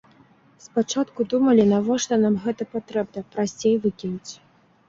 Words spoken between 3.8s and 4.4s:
выкінуць.